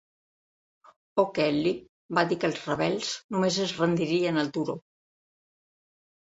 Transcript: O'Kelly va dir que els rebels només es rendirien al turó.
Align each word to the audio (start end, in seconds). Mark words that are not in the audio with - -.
O'Kelly 1.23 1.73
va 2.19 2.25
dir 2.33 2.39
que 2.45 2.51
els 2.53 2.59
rebels 2.71 3.13
només 3.37 3.61
es 3.69 3.77
rendirien 3.85 4.43
al 4.47 4.53
turó. 4.59 4.79